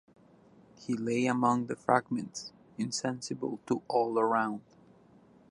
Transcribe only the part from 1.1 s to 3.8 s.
among the fragments, insensible